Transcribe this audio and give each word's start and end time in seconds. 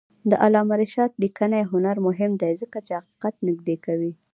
د 0.29 0.31
علامه 0.43 0.75
رشاد 0.81 1.11
لیکنی 1.23 1.61
هنر 1.71 1.95
مهم 2.07 2.31
دی 2.41 2.51
ځکه 2.61 2.77
چې 2.87 2.91
حقیقت 2.99 3.35
نږدې 3.47 3.75
کوي. 3.85 4.11